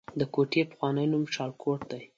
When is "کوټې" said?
0.33-0.61